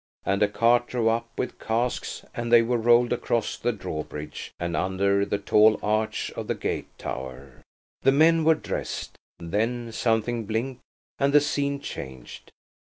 [0.25, 4.75] And a cart drove up, with casks, and they were rolled across the drawbridge and
[4.75, 7.61] under the tall arch of the gate tower.
[8.01, 9.15] The men were dressed.
[9.37, 10.81] Then something blinked,
[11.19, 12.49] and the scene changed.